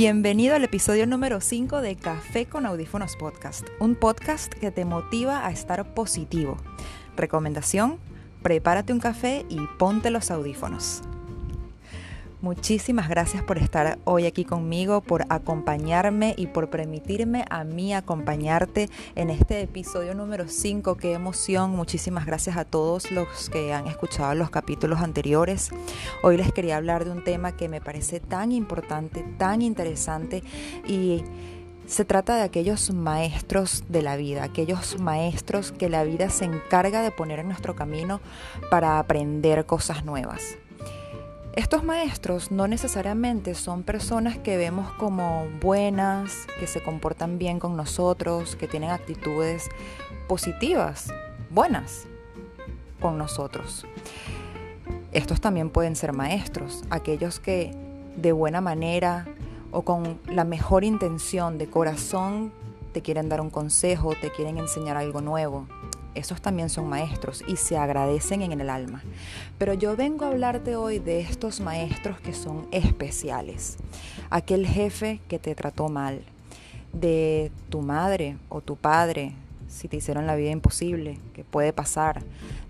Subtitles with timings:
[0.00, 5.44] Bienvenido al episodio número 5 de Café con Audífonos Podcast, un podcast que te motiva
[5.44, 6.56] a estar positivo.
[7.16, 7.98] Recomendación,
[8.40, 11.02] prepárate un café y ponte los audífonos.
[12.40, 18.88] Muchísimas gracias por estar hoy aquí conmigo, por acompañarme y por permitirme a mí acompañarte
[19.16, 20.96] en este episodio número 5.
[20.96, 21.72] Qué emoción.
[21.72, 25.70] Muchísimas gracias a todos los que han escuchado los capítulos anteriores.
[26.22, 30.44] Hoy les quería hablar de un tema que me parece tan importante, tan interesante
[30.86, 31.24] y...
[31.86, 37.00] Se trata de aquellos maestros de la vida, aquellos maestros que la vida se encarga
[37.00, 38.20] de poner en nuestro camino
[38.70, 40.58] para aprender cosas nuevas.
[41.58, 47.76] Estos maestros no necesariamente son personas que vemos como buenas, que se comportan bien con
[47.76, 49.68] nosotros, que tienen actitudes
[50.28, 51.12] positivas,
[51.50, 52.06] buenas
[53.00, 53.84] con nosotros.
[55.10, 57.74] Estos también pueden ser maestros, aquellos que
[58.14, 59.26] de buena manera
[59.72, 62.52] o con la mejor intención de corazón
[62.92, 65.66] te quieren dar un consejo, te quieren enseñar algo nuevo
[66.14, 69.02] esos también son maestros y se agradecen en el alma.
[69.58, 73.76] Pero yo vengo a hablarte hoy de estos maestros que son especiales.
[74.30, 76.22] Aquel jefe que te trató mal,
[76.92, 79.34] de tu madre o tu padre,
[79.68, 82.22] si te hicieron la vida imposible, que puede pasar,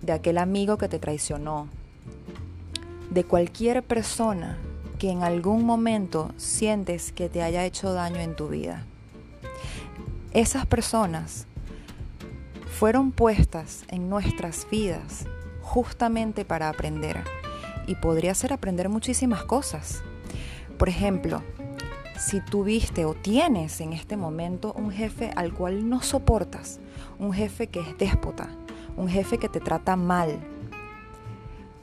[0.03, 1.69] de aquel amigo que te traicionó,
[3.11, 4.59] de cualquier persona
[4.99, 8.85] que en algún momento sientes que te haya hecho daño en tu vida.
[10.33, 11.47] Esas personas
[12.79, 15.27] fueron puestas en nuestras vidas
[15.63, 17.25] justamente para aprender.
[17.89, 20.05] Y podría ser aprender muchísimas cosas.
[20.79, 21.43] Por ejemplo,
[22.17, 26.79] si tuviste o tienes en este momento un jefe al cual no soportas,
[27.19, 28.49] un jefe que es déspota,
[28.97, 30.39] un jefe que te trata mal.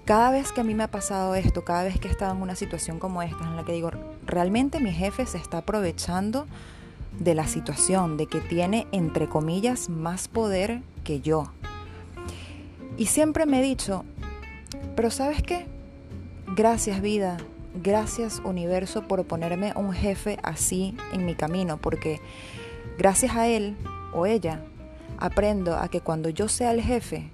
[0.05, 2.41] Cada vez que a mí me ha pasado esto, cada vez que he estado en
[2.41, 3.91] una situación como esta, en la que digo,
[4.25, 6.45] realmente mi jefe se está aprovechando
[7.19, 11.51] de la situación, de que tiene, entre comillas, más poder que yo.
[12.97, 14.03] Y siempre me he dicho,
[14.95, 15.65] pero ¿sabes qué?
[16.55, 17.37] Gracias vida,
[17.81, 22.21] gracias universo por ponerme un jefe así en mi camino, porque
[22.97, 23.75] gracias a él
[24.13, 24.61] o ella
[25.17, 27.29] aprendo a que cuando yo sea el jefe,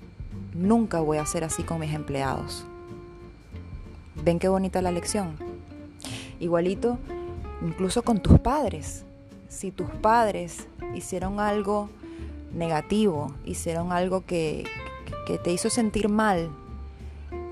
[0.54, 2.66] nunca voy a ser así con mis empleados.
[4.24, 5.36] ¿Ven qué bonita la lección?
[6.40, 6.98] Igualito,
[7.62, 9.06] incluso con tus padres
[9.52, 11.90] si tus padres hicieron algo
[12.54, 14.66] negativo, hicieron algo que,
[15.44, 16.50] te hizo sentir mal,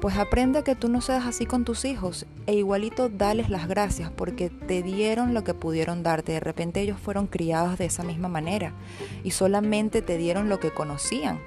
[0.01, 4.11] pues aprende que tú no seas así con tus hijos e igualito dales las gracias
[4.11, 6.33] porque te dieron lo que pudieron darte.
[6.33, 8.73] De repente ellos fueron criados de esa misma manera
[9.23, 11.39] y solamente te dieron lo que conocían.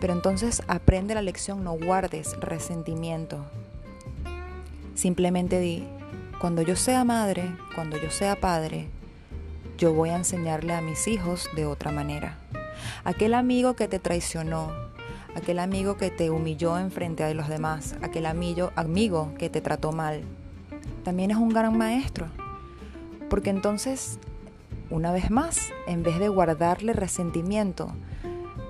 [0.00, 3.46] Pero entonces aprende la lección, no guardes resentimiento.
[4.94, 5.86] Simplemente di,
[6.40, 8.90] cuando yo sea madre, cuando yo sea padre,
[9.78, 12.38] yo voy a enseñarle a mis hijos de otra manera.
[13.04, 14.72] Aquel amigo que te traicionó,
[15.34, 19.60] aquel amigo que te humilló en frente a los demás, aquel amigo, amigo que te
[19.60, 20.22] trató mal,
[21.04, 22.26] también es un gran maestro.
[23.28, 24.18] Porque entonces,
[24.88, 27.88] una vez más, en vez de guardarle resentimiento,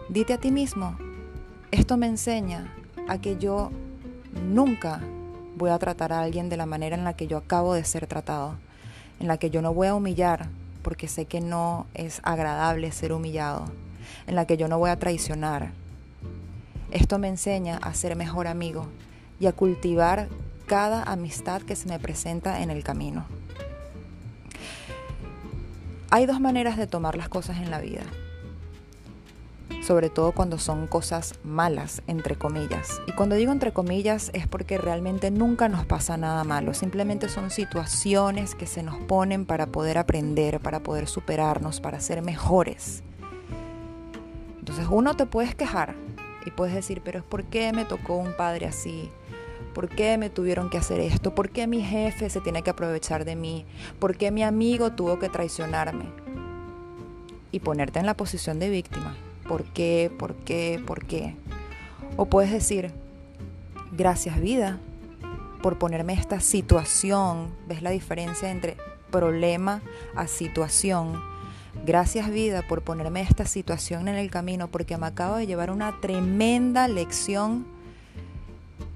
[0.09, 0.97] dite a ti mismo,
[1.71, 2.75] esto me enseña
[3.09, 3.71] a que yo
[4.45, 5.01] nunca
[5.57, 8.07] voy a tratar a alguien de la manera en la que yo acabo de ser
[8.07, 8.57] tratado,
[9.21, 10.49] en la que yo no voy a humillar,
[10.87, 13.65] porque sé que no es agradable ser humillado,
[14.29, 15.73] en la que yo no voy a traicionar.
[16.93, 18.87] Esto me enseña a ser mejor amigo
[19.41, 20.29] y a cultivar
[20.67, 23.27] cada amistad que se me presenta en el camino.
[26.11, 28.05] Hay dos maneras de tomar las cosas en la vida
[29.87, 33.01] sobre todo cuando son cosas malas, entre comillas.
[33.07, 37.51] Y cuando digo entre comillas es porque realmente nunca nos pasa nada malo, simplemente son
[37.51, 43.05] situaciones que se nos ponen para poder aprender, para poder superarnos, para ser mejores.
[44.59, 45.95] Entonces uno te puedes quejar
[46.45, 49.09] y puedes decir, pero por qué me tocó un padre así,
[49.73, 51.35] ¿Por qué me tuvieron que hacer esto?
[51.35, 53.67] ¿Por qué mi jefe se tiene que aprovechar de mí?
[53.99, 56.07] ¿Por qué mi amigo tuvo que traicionarme?
[57.53, 59.15] Y ponerte en la posición de víctima.
[59.49, 60.11] ¿Por qué?
[60.17, 60.83] ¿Por qué?
[60.85, 61.35] ¿Por qué?
[62.17, 62.93] O puedes decir,
[63.93, 64.79] gracias vida
[65.63, 67.49] por ponerme esta situación.
[67.69, 68.77] ¿Ves la diferencia entre
[69.11, 69.83] problema
[70.15, 71.21] a situación?
[71.85, 76.01] Gracias vida por ponerme esta situación en el camino porque me acabo de llevar una
[76.01, 77.67] tremenda lección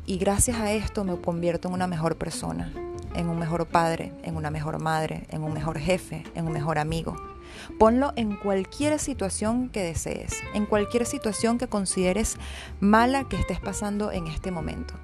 [0.07, 2.73] y gracias a esto me convierto en una mejor persona,
[3.15, 6.79] en un mejor padre, en una mejor madre, en un mejor jefe, en un mejor
[6.79, 7.30] amigo.
[7.79, 12.37] Ponlo en cualquier situación que desees, en cualquier situación que consideres
[12.81, 14.95] mala que estés pasando en este momento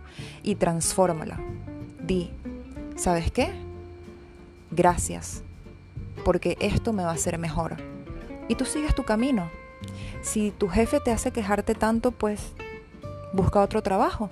[0.42, 1.38] y transfórmala.
[2.00, 2.30] Di,
[2.96, 3.66] ¿sabes qué?
[4.70, 5.42] gracias,
[6.24, 7.76] porque esto me va a hacer mejor.
[8.48, 9.50] Y tú sigues tu camino.
[10.22, 12.52] Si tu jefe te hace quejarte tanto, pues
[13.32, 14.30] busca otro trabajo.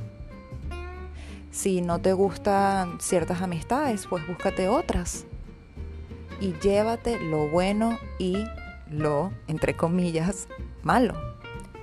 [1.50, 5.24] Si no te gustan ciertas amistades, pues búscate otras.
[6.44, 8.44] Y llévate lo bueno y
[8.90, 10.46] lo, entre comillas,
[10.82, 11.14] malo.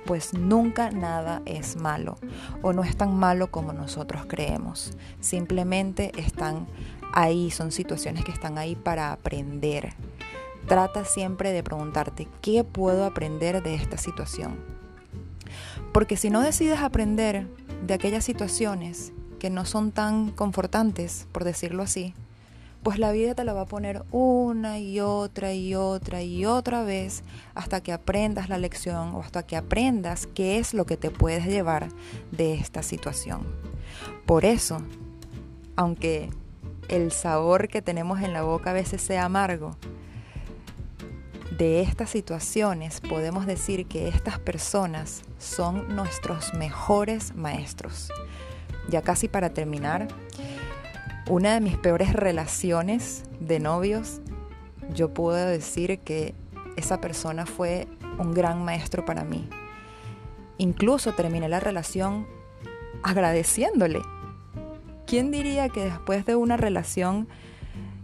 [0.06, 2.16] Pues nunca nada es malo
[2.62, 4.96] o no es tan malo como nosotros creemos.
[5.18, 6.68] Simplemente están
[7.12, 9.94] ahí, son situaciones que están ahí para aprender.
[10.68, 14.60] Trata siempre de preguntarte, ¿qué puedo aprender de esta situación?
[15.92, 17.48] Porque si no decides aprender
[17.84, 22.14] de aquellas situaciones que no son tan confortantes, por decirlo así,
[22.82, 26.82] pues la vida te la va a poner una y otra y otra y otra
[26.82, 27.22] vez
[27.54, 31.46] hasta que aprendas la lección o hasta que aprendas qué es lo que te puedes
[31.46, 31.88] llevar
[32.32, 33.46] de esta situación.
[34.26, 34.78] Por eso,
[35.76, 36.30] aunque
[36.88, 39.76] el sabor que tenemos en la boca a veces sea amargo,
[41.56, 48.10] de estas situaciones podemos decir que estas personas son nuestros mejores maestros.
[48.88, 50.08] Ya casi para terminar,
[51.28, 54.20] una de mis peores relaciones de novios,
[54.92, 56.34] yo puedo decir que
[56.76, 57.86] esa persona fue
[58.18, 59.48] un gran maestro para mí.
[60.58, 62.26] Incluso terminé la relación
[63.02, 64.00] agradeciéndole.
[65.06, 67.28] ¿Quién diría que después de una relación,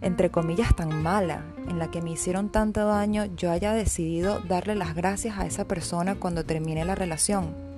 [0.01, 4.75] entre comillas, tan mala, en la que me hicieron tanto daño, yo haya decidido darle
[4.75, 7.68] las gracias a esa persona cuando terminé la relación?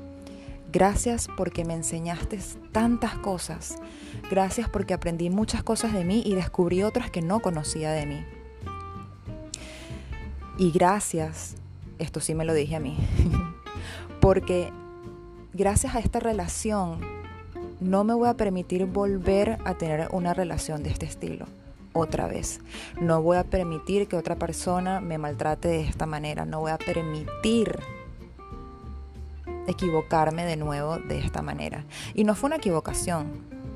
[0.71, 2.39] Gracias porque me enseñaste
[2.71, 3.75] tantas cosas.
[4.29, 8.25] Gracias porque aprendí muchas cosas de mí y descubrí otras que no conocía de mí.
[10.57, 11.55] Y gracias,
[11.99, 12.95] esto sí me lo dije a mí,
[14.21, 14.71] porque
[15.53, 16.99] gracias a esta relación
[17.79, 21.47] no me voy a permitir volver a tener una relación de este estilo
[21.93, 22.61] otra vez.
[22.99, 26.45] No voy a permitir que otra persona me maltrate de esta manera.
[26.45, 27.79] No voy a permitir
[29.71, 31.85] equivocarme de nuevo de esta manera.
[32.13, 33.31] Y no fue una equivocación,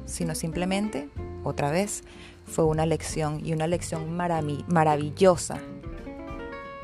[0.05, 1.09] sino simplemente,
[1.43, 2.03] otra vez,
[2.45, 5.59] fue una lección y una lección maravillosa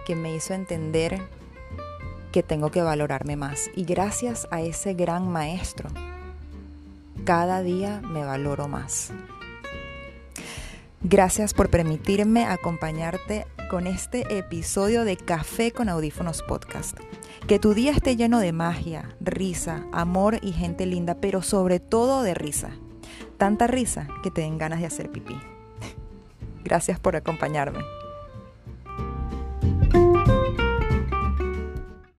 [0.06, 1.22] que me hizo entender
[2.32, 3.70] que tengo que valorarme más.
[3.76, 5.90] Y gracias a ese gran maestro,
[7.26, 9.12] cada día me valoro más.
[11.04, 16.96] Gracias por permitirme acompañarte con este episodio de Café con Audífonos Podcast.
[17.48, 22.22] Que tu día esté lleno de magia, risa, amor y gente linda, pero sobre todo
[22.22, 22.70] de risa.
[23.40, 25.36] Tanta risa que te den ganas de hacer pipí.
[26.64, 27.80] Gracias por acompañarme.